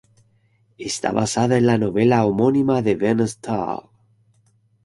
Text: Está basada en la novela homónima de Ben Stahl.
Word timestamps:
Está 0.79 1.11
basada 1.11 1.59
en 1.59 1.67
la 1.67 1.77
novela 1.77 2.25
homónima 2.25 2.81
de 2.81 2.95
Ben 2.95 3.19
Stahl. 3.27 3.83